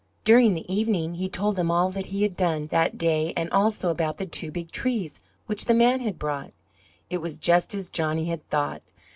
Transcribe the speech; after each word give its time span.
During 0.23 0.55
the 0.55 0.65
evening 0.67 1.13
he 1.13 1.29
told 1.29 1.55
them 1.55 1.69
all 1.69 1.91
that 1.91 2.07
he 2.07 2.23
had 2.23 2.35
done 2.35 2.65
that 2.71 2.97
day 2.97 3.33
and 3.37 3.51
also 3.51 3.89
about 3.89 4.17
the 4.17 4.25
two 4.25 4.49
big 4.49 4.71
trees 4.71 5.21
which 5.45 5.65
the 5.65 5.75
man 5.75 5.99
had 5.99 6.17
brought. 6.17 6.53
It 7.11 7.19
was 7.21 7.37
just 7.37 7.75
as 7.75 7.87
Johnny 7.91 8.25
had 8.25 8.49
thought. 8.49 8.81